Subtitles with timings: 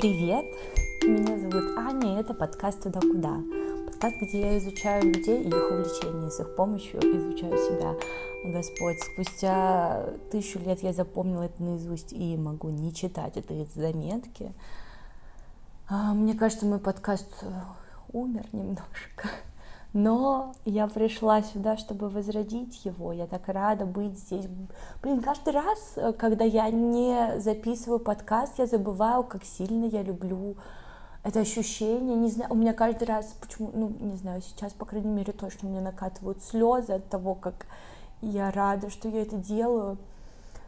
[0.00, 0.46] Привет!
[1.02, 3.36] Меня зовут Аня, и это подкаст «Туда куда».
[3.84, 7.94] Подкаст, где я изучаю людей и их увлечения, с их помощью изучаю себя.
[8.42, 14.54] Господь, спустя тысячу лет я запомнила это наизусть и могу не читать это из заметки.
[15.86, 17.50] А, мне кажется, мой подкаст э,
[18.14, 19.28] умер немножко.
[19.92, 23.12] Но я пришла сюда, чтобы возродить его.
[23.12, 24.46] Я так рада быть здесь.
[25.02, 30.56] Блин, каждый раз, э, когда я не записываю подкаст, я забываю, как сильно я люблю
[31.24, 32.16] это ощущение.
[32.16, 35.68] Не знаю, у меня каждый раз, почему, ну, не знаю, сейчас, по крайней мере, точно
[35.68, 37.66] мне накатывают слезы от того, как
[38.22, 39.98] я рада, что я это делаю.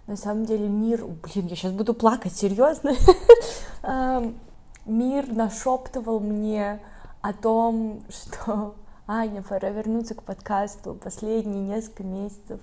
[0.07, 1.05] На самом деле мир...
[1.05, 2.93] Блин, я сейчас буду плакать, серьезно.
[3.83, 4.37] Эм,
[4.85, 6.81] мир нашептывал мне
[7.21, 8.75] о том, что
[9.09, 10.95] Аня, пора вернуться к подкасту.
[10.95, 12.61] Последние несколько месяцев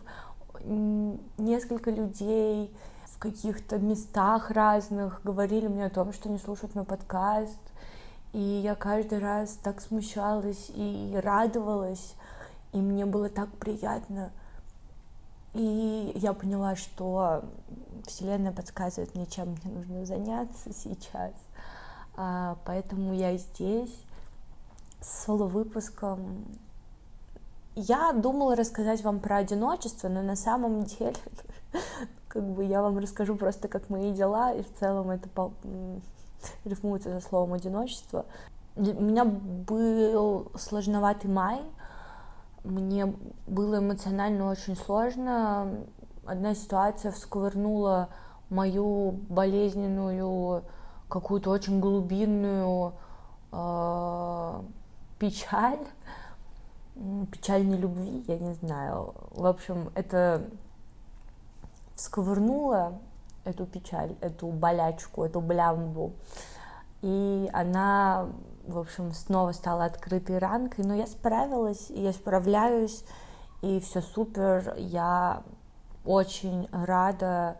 [1.37, 2.73] несколько людей
[3.05, 7.59] в каких-то местах разных говорили мне о том, что не слушают мой подкаст.
[8.31, 12.15] И я каждый раз так смущалась и радовалась,
[12.71, 14.31] и мне было так приятно.
[15.53, 17.43] И я поняла, что
[18.05, 21.33] Вселенная подсказывает мне, чем мне нужно заняться сейчас.
[22.15, 23.93] А, поэтому я здесь
[25.01, 26.45] соло-выпуском.
[27.75, 31.15] Я думала рассказать вам про одиночество, но на самом деле
[32.27, 35.51] как бы я вам расскажу просто, как мои дела, и в целом это по...
[36.65, 38.25] рифмуется за словом одиночество.
[38.75, 41.61] У меня был сложноватый май,
[42.63, 43.13] мне
[43.47, 45.85] было эмоционально очень сложно.
[46.25, 48.09] Одна ситуация всковырнула
[48.49, 50.63] мою болезненную,
[51.07, 52.93] какую-то очень глубинную
[53.51, 54.61] э,
[55.19, 55.85] печаль,
[57.31, 59.13] печаль не любви, я не знаю.
[59.31, 60.43] В общем, это
[61.95, 62.99] сковырнуло
[63.43, 66.13] эту печаль, эту болячку, эту блямбу.
[67.01, 68.27] И она,
[68.67, 73.03] в общем, снова стала открытой ранкой, но я справилась, я справляюсь,
[73.61, 74.75] и все супер.
[74.77, 75.43] Я
[76.05, 77.57] очень рада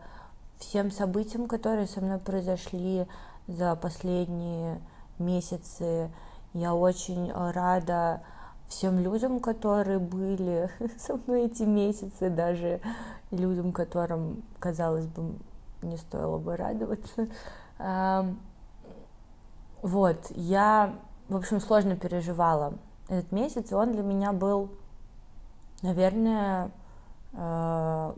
[0.58, 3.06] всем событиям, которые со мной произошли
[3.46, 4.80] за последние
[5.18, 6.10] месяцы.
[6.52, 8.22] Я очень э, рада
[8.68, 12.80] всем людям, которые были со мной эти месяцы, даже
[13.30, 15.34] людям, которым, казалось бы,
[15.82, 17.28] не стоило бы радоваться.
[19.82, 20.94] Вот, я,
[21.28, 22.74] в общем, сложно переживала
[23.08, 24.70] этот месяц, и он для меня был,
[25.80, 26.70] наверное,
[27.32, 28.12] э,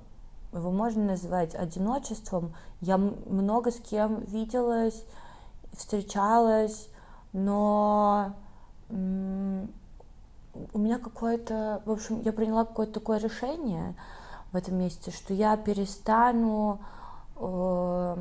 [0.53, 2.55] его можно назвать одиночеством.
[2.81, 5.05] Я много с кем виделась,
[5.73, 6.91] встречалась,
[7.33, 8.35] но
[10.75, 13.95] у меня какое-то, в общем, я приняла какое-то такое решение
[14.53, 16.81] в этом месяце, что я перестану
[17.37, 18.17] э,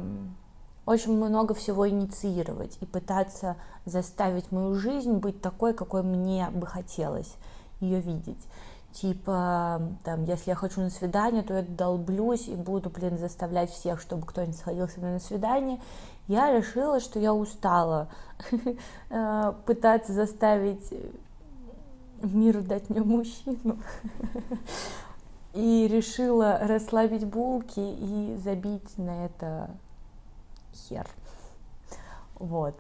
[0.85, 7.35] очень много всего инициировать и пытаться заставить мою жизнь быть такой, какой мне бы хотелось
[7.81, 8.47] ее видеть.
[8.93, 14.01] Типа, там, если я хочу на свидание, то я долблюсь и буду, блин, заставлять всех,
[14.01, 15.79] чтобы кто-нибудь сходил со мной на свидание.
[16.27, 18.09] Я решила, что я устала
[19.09, 20.93] э, пытаться заставить
[22.21, 23.77] мир дать мне мужчину.
[25.53, 29.69] И решила расслабить булки и забить на это
[30.73, 31.05] хер.
[32.35, 32.75] Вот.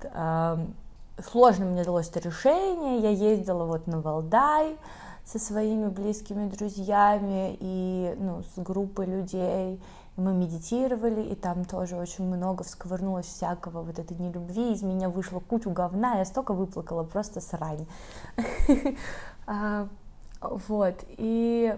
[1.21, 2.99] Сложно мне далось это решение.
[2.99, 4.77] Я ездила вот на Валдай,
[5.25, 9.79] со своими близкими друзьями и ну, с группой людей.
[10.17, 14.73] И мы медитировали, и там тоже очень много всковырнулось всякого вот этой нелюбви.
[14.73, 17.87] Из меня вышло кучу говна, я столько выплакала, просто срань.
[19.47, 19.87] А,
[20.39, 21.75] вот, и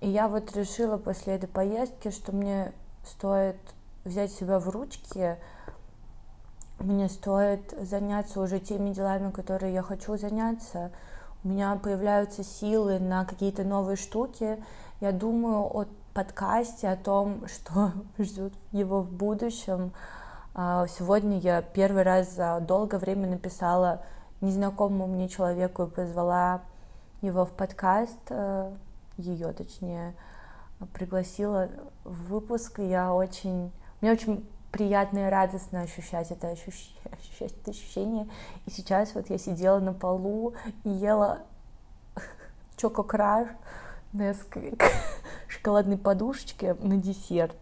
[0.00, 2.72] я вот решила после этой поездки, что мне
[3.04, 3.56] стоит
[4.04, 5.38] взять себя в ручки,
[6.78, 10.90] мне стоит заняться уже теми делами, которые я хочу заняться.
[11.44, 14.62] У меня появляются силы на какие-то новые штуки.
[15.02, 17.90] Я думаю о подкасте, о том, что
[18.20, 19.92] ждет его в будущем.
[20.54, 24.04] А, сегодня я первый раз за долгое время написала
[24.40, 26.60] незнакомому мне человеку и позвала
[27.20, 28.72] его в подкаст, э,
[29.16, 30.14] ее точнее,
[30.92, 31.68] пригласила
[32.04, 32.78] в выпуск.
[32.78, 36.94] Я очень, мне очень приятно и радостно ощущать это, ощущ...
[37.10, 38.28] ощущать это ощущение.
[38.66, 41.40] И сейчас вот я сидела на полу и ела
[42.76, 43.48] чоко-краш
[44.12, 44.34] на
[45.48, 47.56] шоколадной подушечке на десерт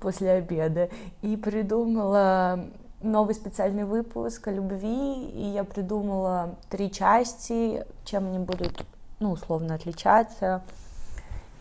[0.00, 0.90] после обеда
[1.22, 2.66] и придумала
[3.00, 8.84] новый специальный выпуск о любви, и я придумала три части, чем они будут,
[9.20, 10.62] ну, условно отличаться.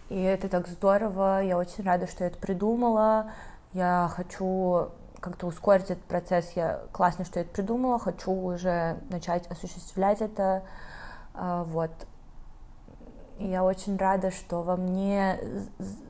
[0.09, 3.31] И это так здорово, я очень рада, что я это придумала.
[3.73, 4.89] Я хочу
[5.19, 6.51] как-то ускорить этот процесс.
[6.55, 10.63] Я классно, что я это придумала, хочу уже начать осуществлять это.
[11.33, 11.91] А, вот.
[13.39, 15.39] Я очень рада, что во мне...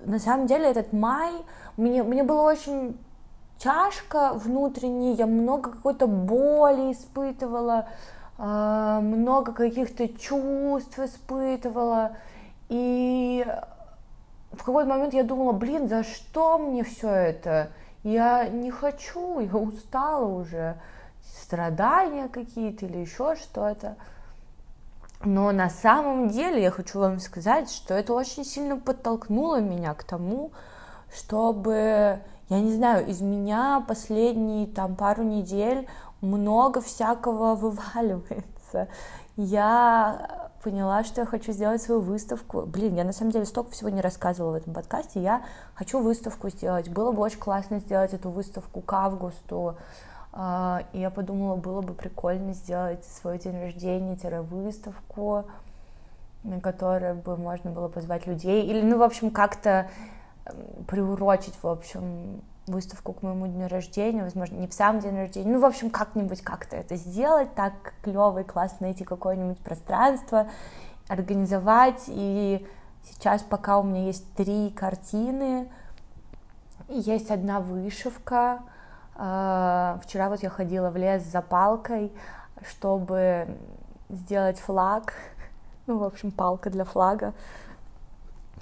[0.06, 1.32] На самом деле этот май...
[1.78, 2.98] Мне, мне было очень
[3.58, 7.88] тяжко внутренне, я много какой-то боли испытывала,
[8.38, 12.18] а, много каких-то чувств испытывала.
[12.70, 13.46] И
[14.52, 17.70] в какой-то момент я думала, блин, за что мне все это?
[18.04, 20.76] Я не хочу, я устала уже,
[21.24, 23.96] страдания какие-то или еще что-то.
[25.26, 30.04] Но на самом деле я хочу вам сказать, что это очень сильно подтолкнуло меня к
[30.04, 30.52] тому,
[31.14, 35.88] чтобы, я не знаю, из меня последние там пару недель
[36.20, 38.90] много всякого вываливается.
[39.38, 42.62] Я поняла, что я хочу сделать свою выставку.
[42.62, 45.22] Блин, я на самом деле столько всего не рассказывала в этом подкасте.
[45.22, 45.44] Я
[45.74, 46.90] хочу выставку сделать.
[46.90, 49.78] Было бы очень классно сделать эту выставку к августу.
[50.36, 55.46] А, и я подумала, было бы прикольно сделать свой день рождения-выставку,
[56.44, 58.66] на которой бы можно было позвать людей.
[58.66, 59.90] Или, ну, в общем, как-то
[60.88, 65.60] приурочить, в общем, выставку к моему дню рождения, возможно, не в сам день рождения, ну,
[65.60, 70.48] в общем, как-нибудь как-то это сделать, так клево и классно найти какое-нибудь пространство,
[71.10, 72.66] организовать, и
[73.04, 75.70] сейчас пока у меня есть три картины,
[76.88, 78.62] есть одна вышивка,
[79.16, 82.12] вчера вот я ходила в лес за палкой,
[82.68, 83.48] чтобы
[84.10, 85.14] сделать флаг,
[85.88, 87.34] ну, в общем, палка для флага,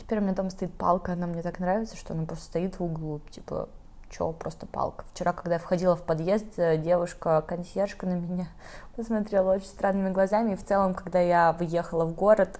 [0.02, 2.84] Теперь у меня дома стоит палка, она мне так нравится, что она просто стоит в
[2.84, 3.70] углу, типа,
[4.10, 5.06] что, просто палка.
[5.14, 8.48] Вчера, когда я входила в подъезд, э, девушка-консьержка на меня
[8.96, 12.60] посмотрела очень странными глазами, и в целом, когда я выехала в город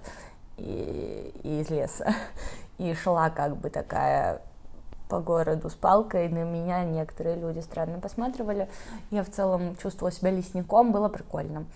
[0.56, 2.14] и, и из леса,
[2.78, 4.40] и шла как бы такая
[5.12, 8.70] по городу с палкой, на меня некоторые люди странно посматривали,
[9.10, 11.66] я в целом чувствовала себя лесником, было прикольно.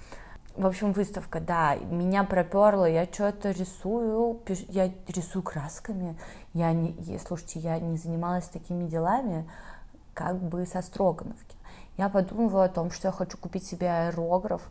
[0.56, 6.16] В общем, выставка, да, меня проперло, я что-то рисую, я рисую красками,
[6.54, 9.46] я не, слушайте, я не занималась такими делами,
[10.14, 11.56] как бы со Строгановки.
[11.98, 14.62] Я подумала о том, что я хочу купить себе аэрограф,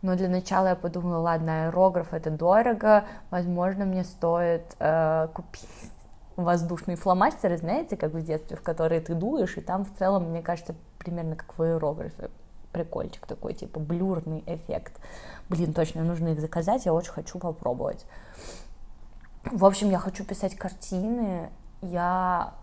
[0.00, 5.91] но для начала я подумала, ладно, аэрограф это дорого, возможно, мне стоит э, купить
[6.44, 10.42] воздушные фломастеры, знаете, как в детстве, в которые ты дуешь, и там в целом, мне
[10.42, 12.30] кажется, примерно как в аэрографе
[12.72, 14.98] прикольчик такой, типа блюрный эффект.
[15.48, 18.06] Блин, точно, нужно их заказать, я очень хочу попробовать.
[19.44, 21.50] В общем, я хочу писать картины,
[21.82, 22.54] я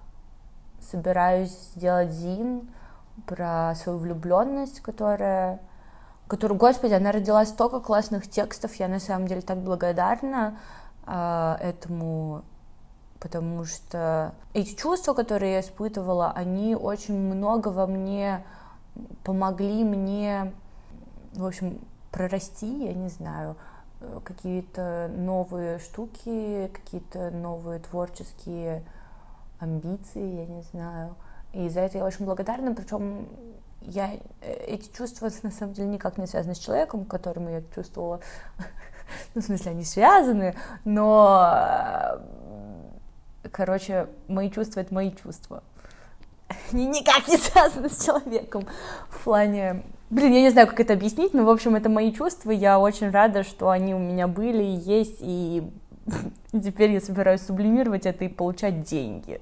[0.91, 2.69] собираюсь сделать зин
[3.27, 5.59] про свою влюбленность, которая
[6.29, 10.59] которую, господи, она родила столько классных текстов, я на самом деле так благодарна
[11.07, 12.43] э, этому,
[13.19, 18.43] потому что эти чувства, которые я испытывала, они очень много во мне
[19.23, 20.53] помогли мне,
[21.33, 21.79] в общем,
[22.11, 23.55] прорасти, я не знаю,
[24.23, 28.83] какие-то новые штуки, какие-то новые творческие
[29.59, 31.15] амбиции, я не знаю.
[31.53, 33.27] И за это я очень благодарна, причем
[33.81, 38.21] я э, эти чувства на самом деле никак не связаны с человеком, которым я чувствовала.
[39.35, 42.19] ну, в смысле, они связаны, но,
[43.51, 45.63] короче, мои чувства— это мои чувства.
[46.71, 48.65] Они никак не связаны с человеком.
[49.09, 49.83] В плане...
[50.09, 53.11] Блин, я не знаю, как это объяснить, но, в общем, это мои чувства, я очень
[53.11, 55.71] рада, что они у меня были и есть, и
[56.51, 59.39] теперь я собираюсь сублимировать это и получать деньги.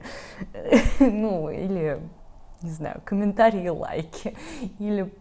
[0.99, 2.01] ну, или,
[2.61, 4.35] не знаю, комментарии, лайки,
[4.79, 5.13] или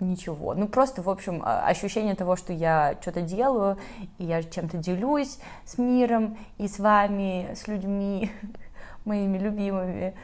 [0.00, 0.54] ничего.
[0.54, 3.78] Ну, просто, в общем, а, ощущение того, что я что-то делаю,
[4.18, 8.30] и я чем-то делюсь с миром, и с вами, с людьми,
[9.04, 10.14] моими любимыми,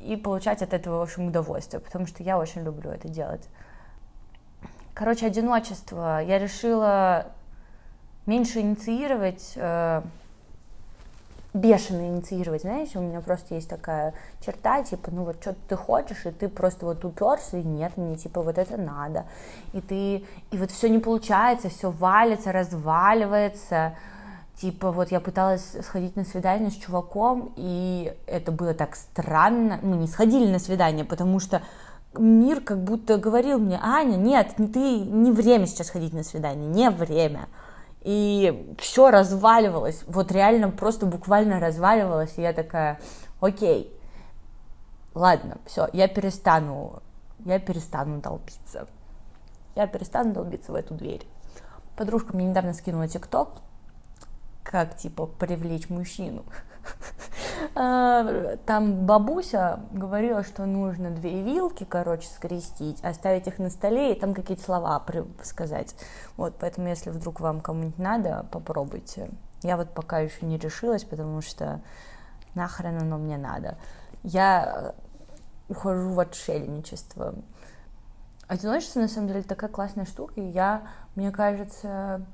[0.00, 3.48] и получать от этого, в общем, удовольствие, потому что я очень люблю это делать.
[4.92, 6.22] Короче, одиночество.
[6.22, 7.26] Я решила
[8.26, 10.02] меньше инициировать, э,
[11.54, 14.12] бешено инициировать, знаете, у меня просто есть такая
[14.44, 18.16] черта, типа, ну вот что ты хочешь, и ты просто вот уперся, и нет, мне
[18.16, 19.24] типа вот это надо,
[19.72, 23.94] и ты, и вот все не получается, все валится, разваливается,
[24.56, 29.80] Типа, вот я пыталась сходить на свидание с чуваком, и это было так странно.
[29.82, 31.60] Мы не сходили на свидание, потому что
[32.16, 36.88] мир как будто говорил мне, Аня, нет, ты не время сейчас ходить на свидание, не
[36.90, 37.48] время.
[38.04, 43.00] И все разваливалось, вот реально просто буквально разваливалось, и я такая,
[43.40, 43.98] окей,
[45.14, 47.02] ладно, все, я перестану,
[47.46, 48.86] я перестану долбиться.
[49.74, 51.26] Я перестану долбиться в эту дверь.
[51.96, 53.62] Подружка мне недавно скинула тикток,
[54.62, 56.44] как, типа, привлечь мужчину.
[57.74, 64.18] А, там бабуся говорила, что нужно две вилки, короче, скрестить, оставить их на столе и
[64.18, 65.04] там какие-то слова
[65.42, 65.94] сказать.
[66.36, 69.30] Вот, поэтому, если вдруг вам кому-нибудь надо, попробуйте.
[69.62, 71.80] Я вот пока еще не решилась, потому что
[72.54, 73.76] нахрен оно мне надо.
[74.22, 74.94] Я
[75.68, 77.34] ухожу в отшельничество.
[78.46, 80.82] Одиночество, на самом деле, такая классная штука, и я,
[81.14, 82.26] мне кажется,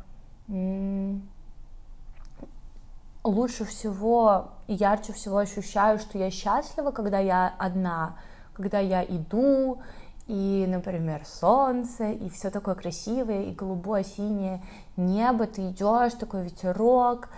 [3.24, 8.16] лучше всего и ярче всего ощущаю, что я счастлива, когда я одна,
[8.54, 9.82] когда я иду,
[10.26, 14.62] и, например, солнце, и все такое красивое, и голубое, синее
[14.96, 17.30] небо, ты идешь, такой ветерок,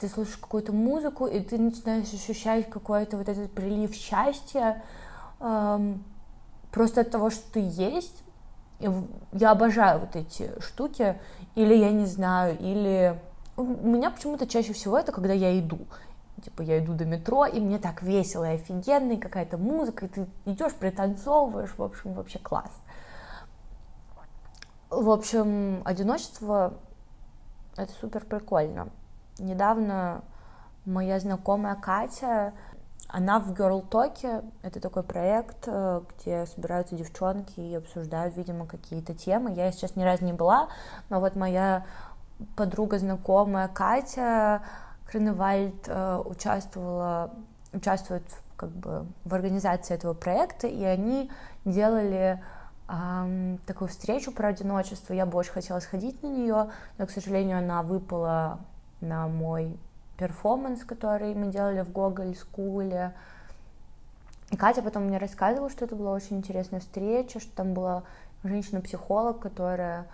[0.00, 4.82] ты слушаешь какую-то музыку, и ты начинаешь ощущать какой-то вот этот прилив счастья,
[5.40, 6.02] эм,
[6.72, 8.24] просто от того, что ты есть.
[9.32, 11.16] Я обожаю вот эти штуки,
[11.54, 13.20] или я не знаю, или
[13.56, 15.78] у меня почему-то чаще всего это, когда я иду.
[16.42, 20.08] Типа я иду до метро, и мне так весело и офигенно, и какая-то музыка, и
[20.08, 22.72] ты идешь, пританцовываешь, в общем, вообще класс.
[24.90, 26.74] В общем, одиночество—
[27.76, 28.88] это супер прикольно.
[29.38, 30.22] Недавно
[30.84, 32.52] моя знакомая Катя,
[33.08, 39.14] она в Girl Talk, это такой проект, э, где собираются девчонки и обсуждают, видимо, какие-то
[39.14, 39.52] темы.
[39.52, 40.68] Я сейчас ни разу не была,
[41.10, 41.84] но вот моя
[42.56, 44.62] подруга, знакомая Катя
[45.06, 47.30] Краневальд э, участвовала,
[47.72, 48.24] участвует
[48.56, 51.30] как бы в организации этого проекта, и они
[51.64, 52.40] делали
[52.88, 55.14] эм, такую встречу про одиночество.
[55.14, 58.60] Я бы очень хотела сходить на нее, но, к сожалению, она выпала
[59.00, 59.76] на мой
[60.16, 63.12] перформанс, который мы делали в Гоголь Скуле.
[64.50, 68.04] И Катя потом мне рассказывала, что это была очень интересная встреча, что там была
[68.44, 70.06] женщина-психолог, которая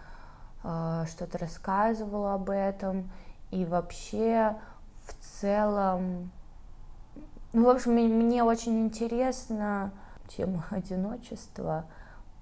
[1.06, 3.10] что-то рассказывала об этом.
[3.50, 4.56] И вообще,
[5.06, 6.30] в целом,
[7.52, 9.90] ну, в общем, мне очень интересна
[10.28, 11.86] тема одиночества,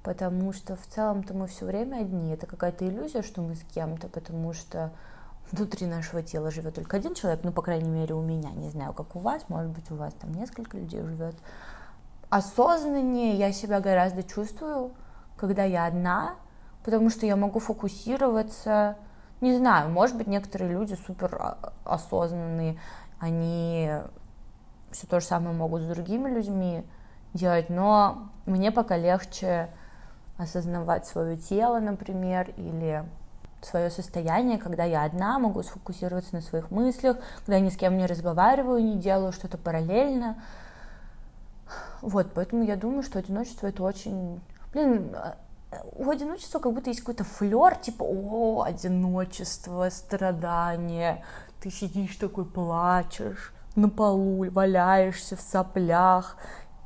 [0.03, 2.33] потому что в целом-то мы все время одни.
[2.33, 4.93] Это какая-то иллюзия, что мы с кем-то, потому что
[5.53, 8.93] внутри нашего тела живет только один человек, ну, по крайней мере, у меня, не знаю,
[8.93, 11.37] как у вас, может быть, у вас там несколько людей живет.
[12.29, 14.91] Осознаннее я себя гораздо чувствую,
[15.37, 16.35] когда я одна,
[16.87, 18.97] потому что я могу фокусироваться,
[19.41, 22.79] не знаю, может быть, некоторые люди супер осознанные,
[23.19, 23.91] они
[24.93, 26.85] все то же самое могут с другими людьми
[27.35, 29.69] делать, но мне пока легче
[30.39, 33.05] осознавать свое тело, например, или
[33.63, 37.99] свое состояние, когда я одна, могу сфокусироваться на своих мыслях, когда я ни с кем
[37.99, 40.41] не разговариваю, не делаю что-то параллельно.
[42.01, 44.41] Вот, поэтому я думаю, что одиночество это очень...
[44.73, 45.17] Блин,
[45.93, 51.25] у одиночества как будто есть какой-то флер, типа, о, одиночество, страдание,
[51.61, 56.37] ты сидишь такой, плачешь на полу, валяешься в соплях,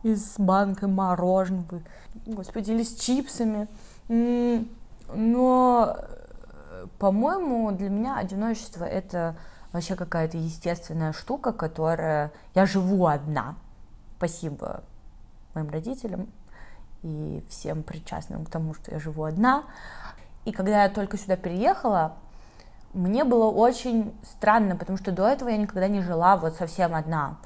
[0.03, 1.83] и с банкой мороженого,
[2.27, 3.69] господи, или с чипсами.
[5.15, 5.97] Но
[6.99, 9.37] по-моему, для меня одиночество это
[9.73, 12.33] вообще какая-то естественная штука, которая...
[12.55, 13.57] Я живу одна.
[14.17, 14.83] Спасибо
[15.55, 16.29] моим родителям
[17.03, 19.65] и всем причастным к тому, что я живу одна.
[20.45, 22.17] И когда я только сюда переехала,
[22.93, 27.37] мне было очень странно, потому что до этого я никогда не жила вот совсем одна.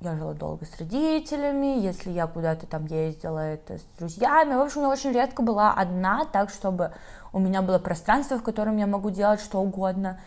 [0.00, 4.54] Я жила долго с родителями, если я куда-то там ездила, это с друзьями.
[4.54, 6.92] В общем, я очень редко была одна, так, чтобы
[7.32, 10.18] у меня было пространство, в котором я могу делать что угодно.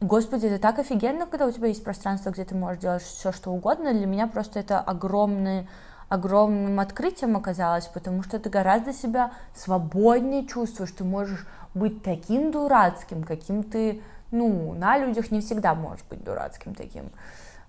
[0.00, 3.52] Господи, это так офигенно, когда у тебя есть пространство, где ты можешь делать все, что
[3.52, 3.92] угодно.
[3.92, 5.68] Для меня просто это огромный
[6.10, 13.22] огромным открытием оказалось, потому что ты гораздо себя свободнее чувствуешь, ты можешь быть таким дурацким,
[13.22, 14.02] каким ты,
[14.32, 17.10] ну, на людях не всегда можешь быть дурацким таким.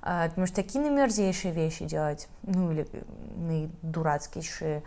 [0.02, 2.88] А, ты можешь такие мерзейшие вещи делать, ну, или
[3.36, 4.82] наидурацкие,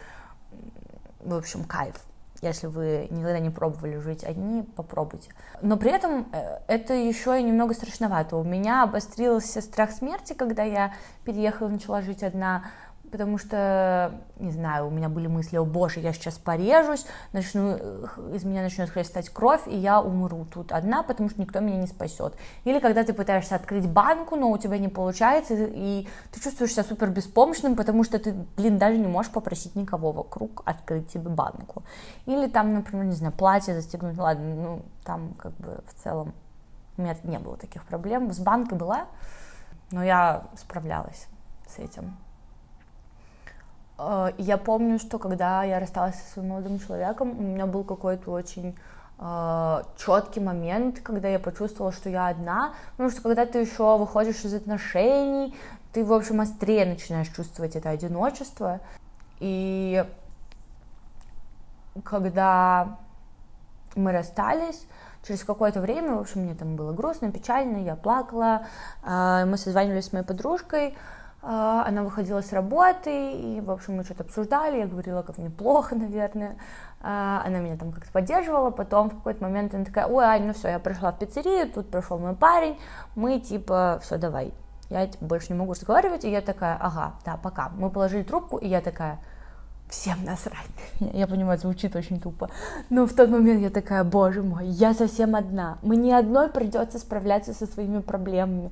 [1.21, 2.05] в общем, кайф.
[2.43, 5.31] Если вы никогда не пробовали жить одни, попробуйте.
[5.63, 8.37] Но при этом э, это еще и немного страшновато.
[8.37, 10.93] У меня обострился страх смерти, когда я
[11.25, 12.65] переехала, начала жить одна
[13.15, 17.77] потому что, не знаю, у меня были мысли, о боже, я сейчас порежусь, начну,
[18.35, 21.87] из меня начнет хлестать кровь, и я умру тут одна, потому что никто меня не
[21.87, 22.35] спасет.
[22.65, 26.83] Или когда ты пытаешься открыть банку, но у тебя не получается, и ты чувствуешь себя
[26.83, 31.85] супер беспомощным, потому что ты, блин, даже не можешь попросить никого вокруг открыть тебе банку.
[32.27, 36.35] Или там, например, не знаю, платье застегнуть, ладно, ну, там как бы в целом
[36.97, 38.33] у меня не было таких проблем.
[38.33, 39.07] С банкой была,
[39.93, 41.29] но я справлялась
[41.69, 42.17] с этим.
[43.99, 48.31] Э, я помню, что когда я рассталась со своим молодым человеком, у меня был какой-то
[48.31, 48.77] очень
[49.19, 54.45] э, четкий момент, когда я почувствовала, что я одна, потому что когда ты еще выходишь
[54.45, 55.55] из отношений,
[55.93, 58.81] ты, в общем, острее начинаешь чувствовать это одиночество,
[59.39, 60.05] и
[62.03, 62.99] когда
[63.95, 64.87] мы расстались,
[65.27, 68.67] через какое-то время, в общем, мне там было грустно, печально, я плакала,
[69.05, 70.97] э, мы созванивались с моей подружкой,
[71.47, 75.95] она выходила с работы, и, в общем, мы что-то обсуждали, я говорила, как мне плохо,
[75.95, 76.57] наверное,
[77.01, 80.55] а, она меня там как-то поддерживала, потом в какой-то момент она такая, ой, Ань, ну
[80.55, 82.79] все, я пришла в пиццерию, тут пришел мой парень,
[83.15, 84.55] мы типа, все, давай,
[84.89, 87.71] я типа, больше не могу разговаривать, и я такая, ага, да, пока.
[87.77, 89.19] Мы положили трубку, и я такая,
[89.89, 90.57] всем насрать.
[91.01, 92.51] Я понимаю, звучит очень тупо.
[92.91, 95.79] Но в тот момент я такая, боже мой, я совсем одна.
[95.83, 98.71] Мне одной придется справляться со своими проблемами.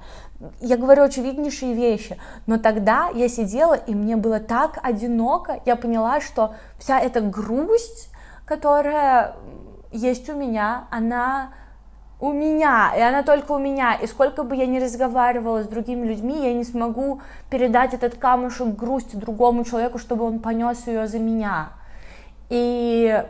[0.60, 5.60] Я говорю очевиднейшие вещи, но тогда я сидела, и мне было так одиноко.
[5.66, 8.10] Я поняла, что вся эта грусть,
[8.44, 9.36] которая
[9.92, 11.52] есть у меня, она
[12.22, 16.06] у меня, и она только у меня, и сколько бы я ни разговаривала с другими
[16.06, 21.18] людьми, я не смогу передать этот камушек грусти другому человеку, чтобы он понес ее за
[21.18, 21.70] меня.
[22.48, 23.24] И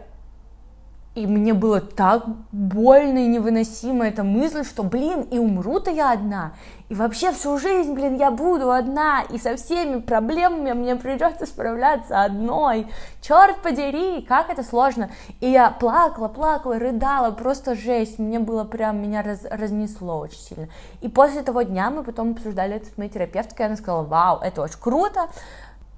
[1.14, 6.52] и мне было так больно и невыносимо эта мысль, что, блин, и умру-то я одна,
[6.88, 12.22] и вообще всю жизнь, блин, я буду одна, и со всеми проблемами мне придется справляться
[12.22, 12.86] одной.
[13.20, 15.10] Черт подери, как это сложно.
[15.40, 18.18] И я плакала, плакала, рыдала, просто жесть.
[18.18, 20.68] Мне было прям, меня раз, разнесло очень сильно.
[21.00, 24.40] И после того дня мы потом обсуждали это с моей терапевткой, и она сказала, вау,
[24.40, 25.28] это очень круто.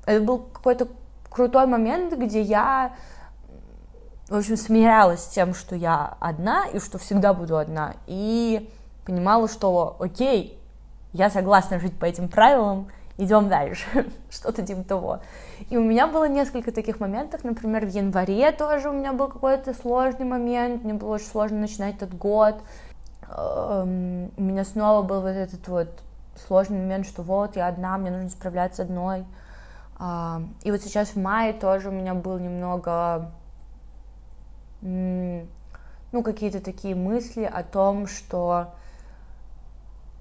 [0.06, 0.88] Это был какой-то
[1.28, 2.92] крутой момент, где я
[4.28, 8.70] в общем, смирялась с тем, что я одна и что всегда буду одна, и
[9.04, 10.58] понимала, что окей,
[11.12, 12.88] я согласна жить по этим правилам,
[13.18, 13.86] идем дальше,
[14.30, 15.20] что-то типа того.
[15.68, 19.74] И у меня было несколько таких моментов, например, в январе тоже у меня был какой-то
[19.74, 22.56] сложный момент, мне было очень сложно начинать этот год,
[23.28, 25.88] эм, у меня снова был вот этот вот
[26.46, 29.24] сложный момент, что вот я одна, мне нужно справляться одной.
[30.64, 33.30] И вот сейчас в мае тоже у меня был немного
[34.84, 38.68] ну, какие-то такие мысли о том, что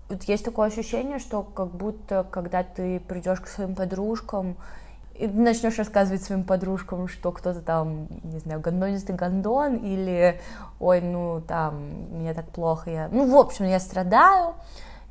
[0.09, 4.55] вот есть такое ощущение, что как будто, когда ты придешь к своим подружкам,
[5.15, 10.41] и начнешь рассказывать своим подружкам, что кто-то там, не знаю, гондонистый гондон, или,
[10.79, 11.75] ой, ну, там,
[12.11, 14.55] мне так плохо, я, ну, в общем, я страдаю,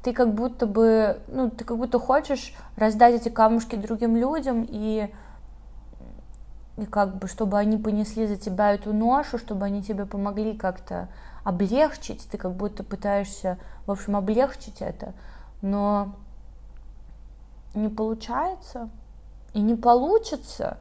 [0.02, 5.12] ты как будто бы, ну, ты как будто хочешь раздать эти камушки другим людям, и
[6.82, 11.08] и как бы, чтобы они понесли за тебя эту ношу, чтобы они тебе помогли как-то
[11.44, 15.14] облегчить, ты как будто пытаешься, в общем, облегчить это,
[15.60, 16.14] но
[17.74, 18.90] не получается
[19.54, 20.78] и не получится.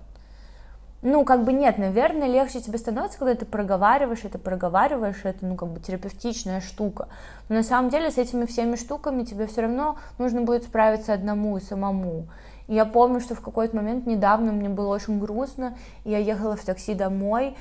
[1.03, 5.55] Ну, как бы нет, наверное, легче тебе становится, когда ты проговариваешь это, проговариваешь это, ну,
[5.55, 7.07] как бы терапевтичная штука.
[7.49, 11.57] Но на самом деле с этими всеми штуками тебе все равно нужно будет справиться одному
[11.57, 12.27] и самому.
[12.67, 16.55] И я помню, что в какой-то момент недавно мне было очень грустно, и я ехала
[16.55, 17.55] в такси домой,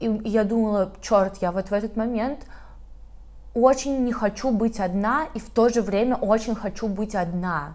[0.00, 2.40] и я думала, черт, я вот в этот момент
[3.54, 7.74] очень не хочу быть одна, и в то же время очень хочу быть одна.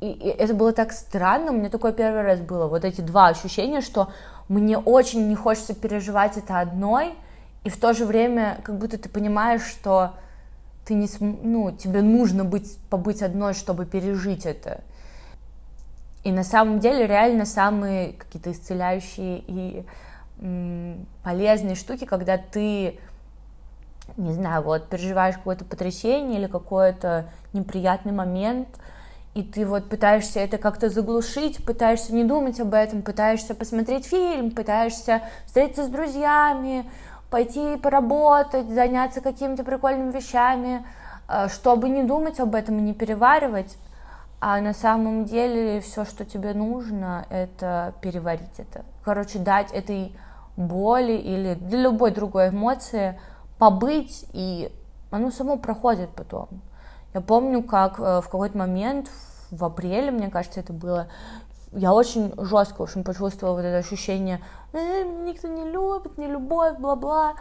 [0.00, 3.80] И, это было так странно, у меня такое первый раз было, вот эти два ощущения,
[3.80, 4.10] что
[4.48, 7.14] мне очень не хочется переживать это одной,
[7.64, 10.12] и в то же время как будто ты понимаешь, что
[10.84, 14.82] ты не, ну, тебе нужно быть, побыть одной, чтобы пережить это.
[16.26, 19.84] И на самом деле реально самые какие-то исцеляющие и
[21.22, 22.98] полезные штуки, когда ты,
[24.16, 28.66] не знаю, вот переживаешь какое-то потрясение или какой-то неприятный момент,
[29.34, 34.50] и ты вот пытаешься это как-то заглушить, пытаешься не думать об этом, пытаешься посмотреть фильм,
[34.50, 36.90] пытаешься встретиться с друзьями,
[37.30, 40.84] пойти поработать, заняться какими-то прикольными вещами,
[41.28, 43.76] э, чтобы не думать об этом и не переваривать,
[44.40, 48.84] а на самом деле все, что тебе нужно, это переварить это.
[49.04, 50.16] Короче, дать этой
[50.56, 53.18] боли или для любой другой эмоции
[53.58, 54.70] побыть, и
[55.10, 56.48] оно само проходит потом.
[57.14, 59.10] Я помню, как э, в какой-то момент,
[59.50, 61.08] в апреле, мне кажется, это было,
[61.72, 64.40] я очень жестко, в общем, почувствовала вот это ощущение,
[64.72, 67.34] э, никто не любит, не любовь, бла-бла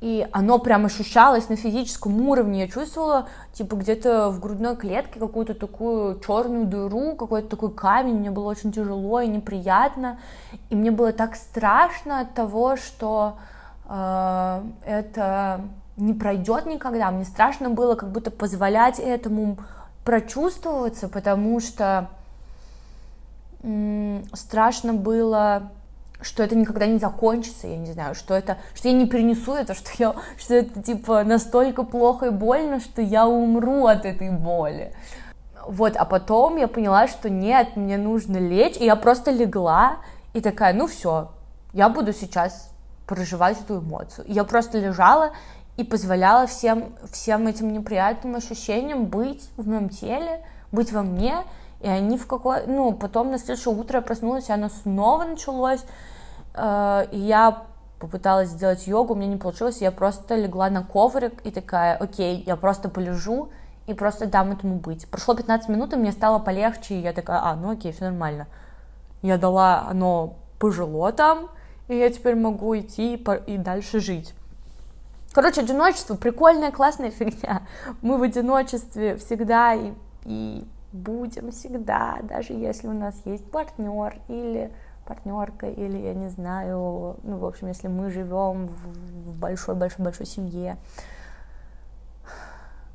[0.00, 2.60] и оно прям ощущалось на физическом уровне.
[2.60, 8.18] Я чувствовала, типа, где-то в грудной клетке какую-то такую черную дыру, какой-то такой камень.
[8.18, 10.18] Мне было очень тяжело и неприятно.
[10.68, 13.38] И мне было так страшно от того, что
[13.88, 15.62] э, это
[15.96, 17.10] не пройдет никогда.
[17.10, 19.56] Мне страшно было как будто позволять этому
[20.04, 22.08] прочувствоваться, потому что
[23.62, 25.70] м- страшно было
[26.20, 29.74] что это никогда не закончится, я не знаю, что это, что я не перенесу это,
[29.74, 34.92] что я, что это типа настолько плохо и больно, что я умру от этой боли.
[35.66, 39.96] Вот, а потом я поняла, что нет, мне нужно лечь, и я просто легла
[40.32, 41.30] и такая, ну все,
[41.72, 42.70] я буду сейчас
[43.06, 44.26] проживать эту эмоцию.
[44.26, 45.32] И я просто лежала
[45.76, 50.40] и позволяла всем, всем этим неприятным ощущениям быть в моем теле,
[50.72, 51.44] быть во мне,
[51.80, 52.66] и они в какой...
[52.66, 55.84] Ну, потом на следующее утро я проснулась, и оно снова началось,
[56.54, 57.64] э, и я
[57.98, 62.42] попыталась сделать йогу, у меня не получилось, я просто легла на коврик и такая, окей,
[62.46, 63.50] я просто полежу
[63.86, 65.08] и просто дам этому быть.
[65.08, 68.46] Прошло 15 минут, и мне стало полегче, и я такая, а, ну окей, все нормально.
[69.22, 71.48] Я дала, оно пожило там,
[71.88, 73.14] и я теперь могу идти
[73.46, 74.34] и дальше жить.
[75.32, 77.62] Короче, одиночество прикольная, классная фигня.
[78.02, 79.92] Мы в одиночестве всегда и,
[80.24, 84.72] и будем всегда, даже если у нас есть партнер или
[85.06, 90.76] партнерка, или я не знаю, ну, в общем, если мы живем в большой-большой-большой семье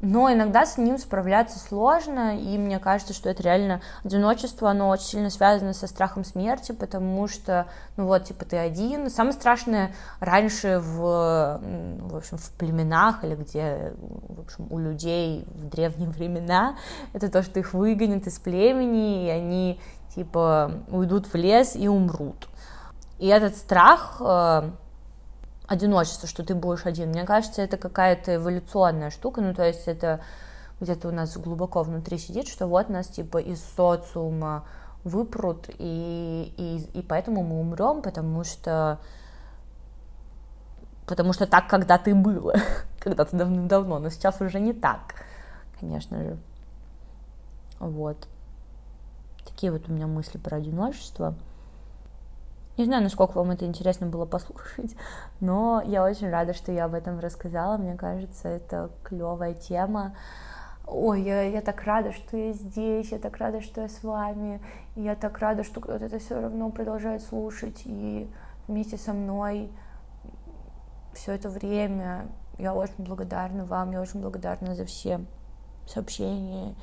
[0.02, 5.06] но иногда с ним справляться сложно, и мне кажется, что это реально одиночество, оно очень
[5.06, 9.10] сильно связано со страхом смерти, потому что, ну вот, типа, ты один.
[9.12, 13.94] Самое страшное раньше в, в общем, в племенах или где,
[14.28, 16.78] в общем, у людей в древние времена,
[17.14, 19.80] это то, что их выгонят из племени, и они,
[20.16, 22.48] типа, уйдут в лес и умрут.
[23.20, 24.72] И этот страх э,
[25.72, 27.10] одиночество, что ты будешь один.
[27.10, 30.20] Мне кажется, это какая-то эволюционная штука, ну, то есть это
[30.82, 34.66] где-то у нас глубоко внутри сидит, что вот нас, типа, из социума
[35.06, 39.00] выпрут, и, и, и поэтому мы умрем, потому что
[41.06, 42.56] потому что так когда-то и было,
[43.00, 45.16] когда-то давным-давно, но сейчас уже не так,
[45.80, 46.38] конечно же.
[47.80, 48.28] Вот.
[49.46, 51.36] Такие вот у меня мысли про одиночество.
[52.82, 54.96] Не знаю, насколько вам это интересно было послушать,
[55.40, 57.78] но я очень рада, что я об этом рассказала.
[57.78, 60.16] Мне кажется, это клевая тема.
[60.88, 64.60] Ой, я, я так рада, что я здесь, я так рада, что я с вами,
[64.96, 68.28] я так рада, что кто-то это все равно продолжает слушать и
[68.68, 69.72] вместе со мной
[71.14, 72.30] все это время.
[72.58, 75.24] Я очень благодарна вам, я очень благодарна за все
[75.86, 76.74] сообщения,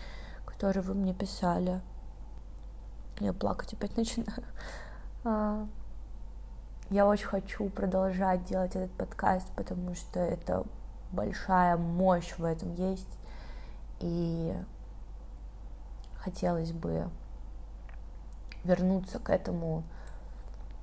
[0.46, 1.80] которые вы мне писали.
[3.18, 3.96] Я плакать опять
[5.24, 5.68] начинаю.
[6.90, 10.64] Я очень хочу продолжать делать этот подкаст, потому что это
[11.12, 13.18] большая мощь в этом есть.
[14.00, 14.54] И
[16.16, 17.10] хотелось бы
[18.64, 19.82] вернуться к этому.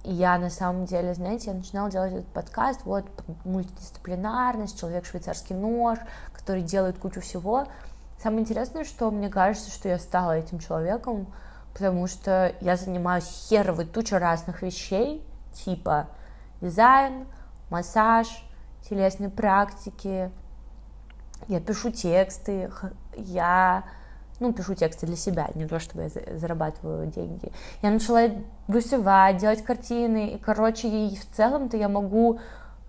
[0.03, 3.05] И я на самом деле, знаете, я начинала делать этот подкаст, вот
[3.43, 5.97] мультидисциплинарность, человек швейцарский нож,
[6.33, 7.65] который делает кучу всего.
[8.21, 11.33] Самое интересное, что мне кажется, что я стала этим человеком,
[11.73, 16.07] потому что я занимаюсь херовой тучей разных вещей, типа
[16.61, 17.25] дизайн,
[17.69, 18.27] массаж,
[18.89, 20.31] телесные практики.
[21.47, 22.71] Я пишу тексты,
[23.15, 23.83] я
[24.39, 27.51] ну, пишу тексты для себя, не то, чтобы я зарабатываю деньги.
[27.81, 28.29] Я начала
[28.67, 32.39] вышивать, делать картины, и, короче, и в целом-то я могу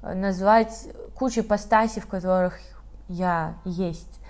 [0.02, 2.58] э, назвать кучу ипостасей, в которых
[3.08, 4.20] я есть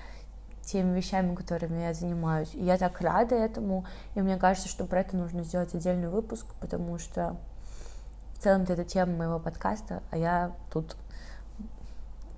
[0.63, 2.51] теми вещами, которыми я занимаюсь.
[2.55, 6.47] И я так рада этому, и мне кажется, что про это нужно сделать отдельный выпуск,
[6.61, 7.37] потому что
[8.47, 10.97] целом-то это тема моего подкаста, а я тут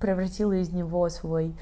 [0.01, 1.55] превратила из него свой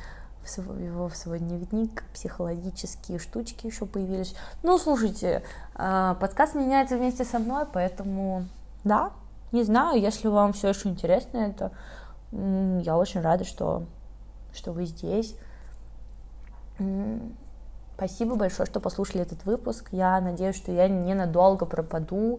[0.44, 4.36] в свой, его в свой дневник, психологические штучки еще появились.
[4.62, 5.42] Ну, слушайте,
[5.74, 8.44] а, подкаст меняется вместе со мной, поэтому,
[8.84, 9.10] да,
[9.50, 11.72] не знаю, если вам все еще интересно это,
[12.30, 13.82] я очень рада, что,
[14.54, 15.34] что вы здесь.
[17.96, 19.88] Спасибо большое, что послушали этот выпуск.
[19.90, 22.38] Я надеюсь, что я ненадолго пропаду.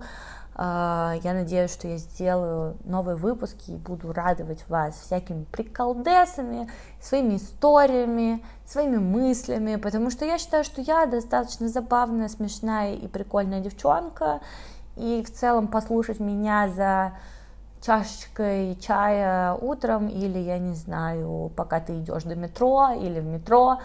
[0.60, 6.68] А, я надеюсь, что я сделаю новые выпуски и буду радовать вас всякими приколдесами,
[7.00, 13.60] своими историями, своими мыслями, потому что я считаю, что я достаточно забавная, смешная и прикольная
[13.60, 14.42] девчонка,
[14.96, 17.14] и в целом послушать меня за
[17.86, 23.78] чашечкой чая утром или, я не знаю, пока ты идешь до метро или в метро,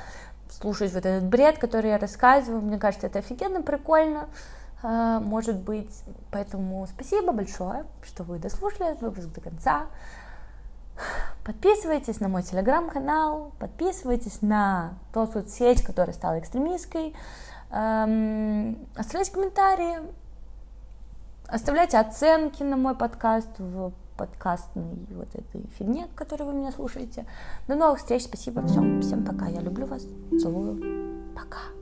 [0.48, 4.28] слушать вот этот бред, который я рассказываю, мне кажется, это офигенно прикольно.
[4.82, 6.02] А, может быть.
[6.30, 9.86] Поэтому спасибо большое, что вы дослушали этот выпуск до конца.
[11.44, 17.14] Подписывайтесь на мой телеграм-канал, подписывайтесь на ту соцсеть, которая стала экстремистской,
[17.70, 19.98] эм, оставляйте комментарии,
[21.48, 27.26] оставляйте оценки на мой подкаст в подкастной вот этой фигне, которой вы меня слушаете.
[27.66, 30.04] До новых встреч, спасибо, всем, всем пока, я люблю вас,
[30.40, 31.81] целую, пока.